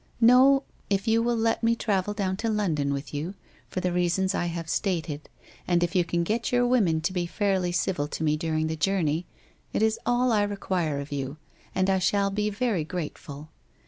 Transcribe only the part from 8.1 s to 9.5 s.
me during the journey,